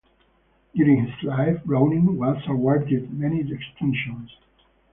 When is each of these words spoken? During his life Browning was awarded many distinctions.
During 0.73 1.05
his 1.05 1.23
life 1.23 1.63
Browning 1.63 2.17
was 2.17 2.41
awarded 2.47 3.13
many 3.13 3.43
distinctions. 3.43 4.35